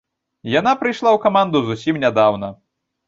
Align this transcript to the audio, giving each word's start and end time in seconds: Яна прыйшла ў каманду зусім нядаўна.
Яна 0.59 0.73
прыйшла 0.79 1.09
ў 1.17 1.23
каманду 1.25 1.57
зусім 1.69 2.03
нядаўна. 2.05 2.53